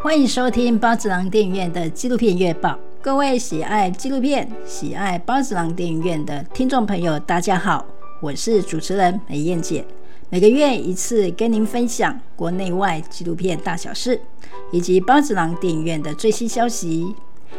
[0.00, 2.78] 欢迎收听包子囊电影院的纪录片月报。
[3.02, 7.84] 各位喜爱纪录片、喜爱包子囊电影院的听众朋友，大家好，
[8.22, 9.84] 我是主持人梅燕姐。
[10.30, 14.20] 每个月一次跟您分享国内外纪录片大小事，
[14.70, 17.12] 以及包子囊电影院的最新消息。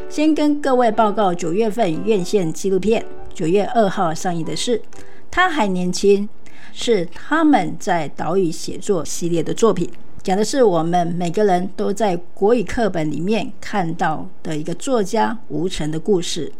[0.07, 4.79] 先跟各位报告九月份院线纪录片，九月二号上映的是
[5.29, 6.23] 《他还年轻》。
[6.71, 9.89] 是他们在岛屿写作系列的作品，
[10.21, 16.51] 讲的是我们每个人都在国语课本里面看到的一个作家吴承的故事，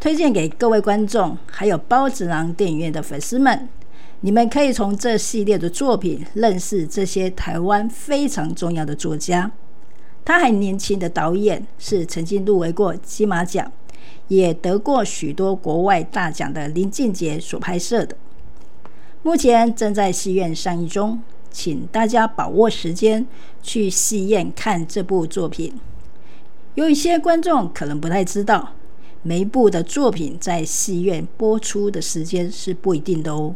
[0.00, 3.68] 推荐给各位观众，还有包子郎电影院的粉丝们，
[4.20, 9.50] 你们可以从这系列的作品认识这些台湾非常重要的作家。
[10.24, 13.70] 他还年轻的导演是曾经入围过金马奖，
[14.26, 18.16] 也得过许多国外大奖的林俊杰所拍摄的。
[19.22, 21.22] 目前正在戏院上映中，
[21.54, 23.24] 请大家把握时间
[23.62, 25.72] 去戏院看这部作品。
[26.74, 28.72] 有一些观众可能不太知道，
[29.22, 33.54] 每一部的作品在戏院播出的时间是不一定的哦。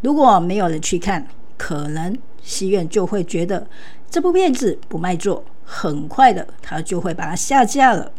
[0.00, 1.28] 如果没有人去看，
[1.58, 3.66] 可能戏院就会觉得
[4.10, 8.10] 这部片子不卖座，很快的他就会把它下架了。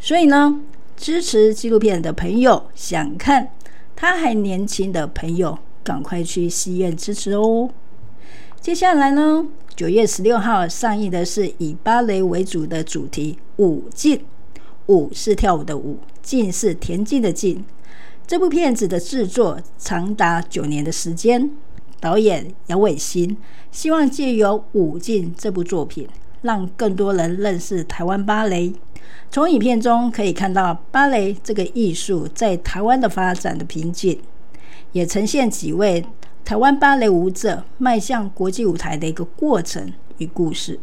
[0.00, 0.60] 所以呢，
[0.96, 3.52] 支持纪录片的朋友，想看
[3.94, 5.56] 他还年轻的朋友。
[5.84, 7.68] 赶快去戏院支持哦！
[8.62, 14.16] 接下来呢，九月十六号上映的是以芭蕾为主的主题《舞径》，
[14.86, 17.64] 舞是跳舞的舞，径是田径的径。
[18.24, 21.50] 这部片子的制作长达九年的时间，
[21.98, 23.36] 导演姚伟新
[23.72, 26.06] 希望借由《舞径》这部作品，
[26.42, 28.72] 让更多人认识台湾芭蕾。
[29.28, 34.20] 从影片中可以看到芭蕾这个艺术在台湾的发展的瓶颈。
[34.92, 36.04] 也呈现几位
[36.44, 40.78] 台湾芭蕾舞者迈向国际舞台的一个过程与故事。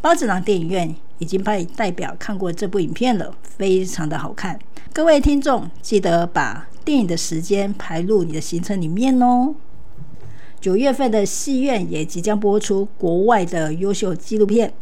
[0.00, 4.58] 包子郎电影院已经派代表看过这部影片了，非常的好看。
[4.92, 9.54] 各位听众记得把电影的时间排入你的行程里面哦。
[10.60, 14.72] 九月份的戏院也即将播出国外的优秀纪录片，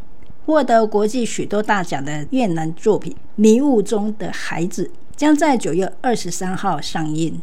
[0.45, 7.41] 获得国际许多大奖的越南作品《迷雾中的孩子》将在九月二十三号上映。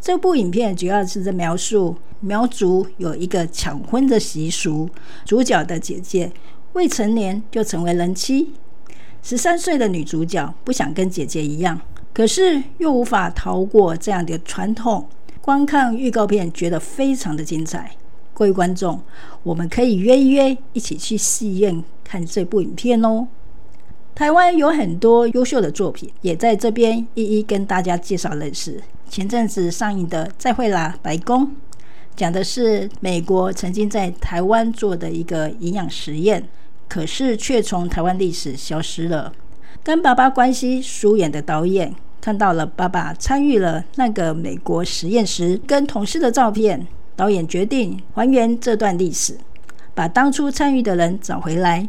[0.00, 4.88] 这部影片主要是在描述苗族有一个抢婚的习俗，
[5.24, 6.32] 主角的姐姐
[6.72, 8.52] 未成年就成为人妻。
[9.22, 11.80] 十三岁的女主角不想跟姐姐一样，
[12.14, 15.06] 可是又无法逃过这样的传统。
[15.40, 17.90] 观看预告片觉得非常的精彩，
[18.32, 19.00] 各位观众，
[19.42, 23.26] 我们可以约一约，一起去戏院看这部影片哦。
[24.18, 28.82] 台湾有很多优秀的作品，也在这边一一跟大家介绍认识。
[29.08, 31.46] 前阵子上映的《再会啦，白宫》，
[32.16, 36.48] 讲的是美国曾经在台湾做的一个营养实验，
[36.88, 39.32] 可是却从台湾历史消失了。
[39.84, 46.84] 跟爸爸关系疏远的导演看到了爸爸参与了那个美国实验时跟同事的照片，
[47.14, 49.38] 导演决定还原这段历史，
[49.94, 51.88] 把当初参与的人找回来。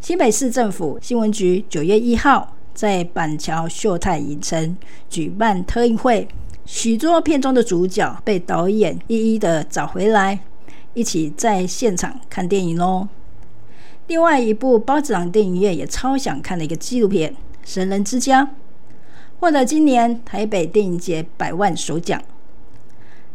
[0.00, 4.76] 新北市政府新闻局九月一号，在板桥秀泰影城
[5.08, 6.28] 举办特映会，
[6.64, 10.38] 许多片中的主角被导演一一的找回来，
[10.94, 13.08] 一起在现场看电影喽。
[14.06, 17.32] 另外一部包子囊电影院也超想看的一个纪录片
[17.64, 18.44] 《神人之家》，
[19.40, 22.20] 获得今年台北电影节百万首奖。《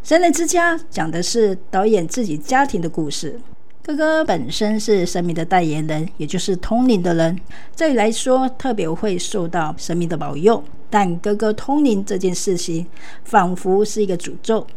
[0.01, 3.41] 神人之家》讲的是导演自己家庭的故事。
[3.83, 7.39] 哥哥本身是神明的代言人，也就是通灵的人，
[7.75, 10.63] 这里来说特别会受到神明的保佑。
[10.87, 12.85] 但哥哥通灵这件事情，
[13.23, 14.67] 仿佛是一个诅咒。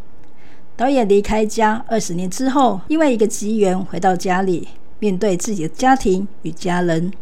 [0.75, 4.69] 导演离开家二十年之后，因为一个机缘回到家里，
[5.01, 7.13] 面对自己的家庭与家人。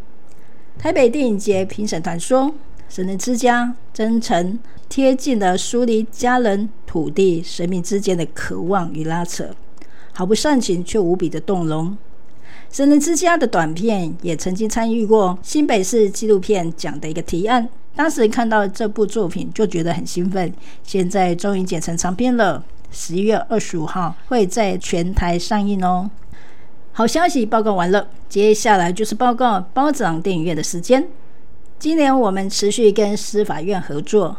[0.79, 2.43] 台北电影节评审团说，
[2.87, 4.57] 《神人之家》真诚
[4.87, 9.49] 贴近了疏离家人、土地、神明之间的渴望与拉扯。
[10.13, 11.89] 毫不煽情，却无比的动容。
[12.75, 17.67] 《神人之家》的短片也曾经参与过新北市纪录片奖的一个提案。
[17.95, 20.51] 当时看到这部作品就觉得很兴奋。
[20.83, 26.09] 现在终于剪成长片了，十一月二十五号会在全台上映哦。
[26.91, 31.07] 好消息报告完了，接下来就是报告包子囊电影院的时间。
[31.77, 34.37] 今年我们持续跟司法院合作，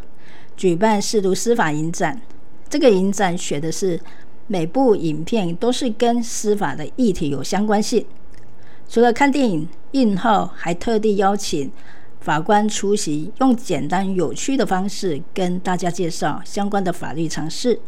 [0.56, 2.20] 举办识读司法影展。
[2.68, 4.00] 这个影展选的是。
[4.46, 8.04] 每部影片都是跟司法的议题有相关性。
[8.88, 11.72] 除了看电影映后，还特地邀请
[12.20, 17.80] 法官出席，用简单有趣的方式跟大家介绍相关的法律常识。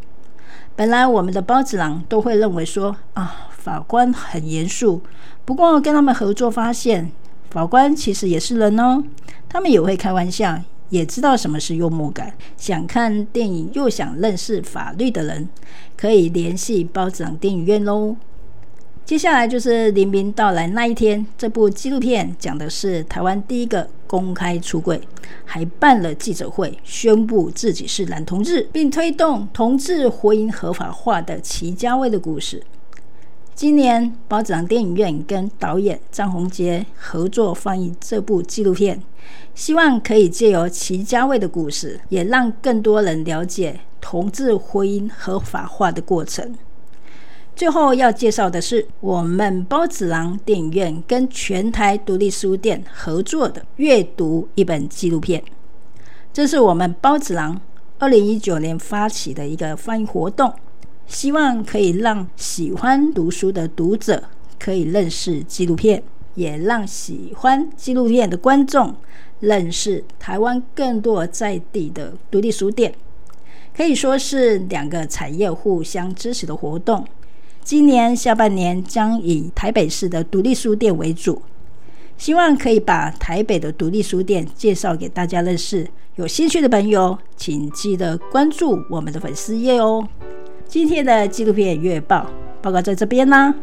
[0.75, 5.02] 本来我们的包子郎都会认为说啊，法官很严肃。
[5.44, 7.12] 不过跟他们合作发现，
[7.50, 9.02] 法官其实也是人哦，
[9.49, 12.33] 他们也会开玩笑，也知道什么是幽默感。
[12.56, 15.49] 想看电影又想认识法律的人，
[15.97, 18.17] 可以联系包子囊电影院喽。
[19.05, 21.25] 接下来就是黎明到来那一天。
[21.38, 25.00] 这部纪录片讲的是台湾第一个公开出柜，
[25.44, 32.61] 还办了记者会，宣布自己是男同志，并推动同志婚姻合法化的齐家威的故事。
[33.56, 39.03] 今年孢子囊电影院跟导演张宏杰合作放映这部纪录片，
[39.55, 46.55] 希望可以借由齐家卫的故事，也让更多人了解同志婚姻合法化的过程。
[47.55, 55.43] 最后要介绍的是我们包子囊电影院跟全台独立书店合作的阅读一本纪录片。
[56.31, 57.59] 这是我们包子囊
[57.99, 60.52] 二零一九年发起的一个翻译活动，
[61.06, 64.25] 希望可以让喜欢读书的读者
[64.58, 66.03] 可以认识纪录片，
[66.35, 68.94] 也让喜欢纪录片的观众
[69.41, 72.93] 认识台湾更多在地的独立书店。
[73.75, 77.05] 可以说是两个产业互相支持的活动。
[77.62, 81.43] 今年下半年将以台北市的独立书店为主，
[82.17, 85.87] 希望可以把台北的独立书店介绍给大家认识。
[86.14, 90.09] 有兴趣的朋友，请记得关注我们的粉丝页哦。
[90.69, 92.27] 今天的纪录片月报
[92.61, 93.55] 报告在这边啦。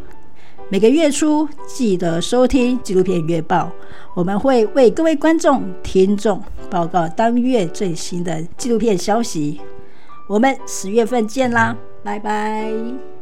[0.70, 3.72] 每个月初记得收听纪录片月报，
[4.16, 9.60] 我们会为各位观众、听众报告当月最新的纪录片消息。
[10.28, 13.12] 我们十月份见啦，拜拜。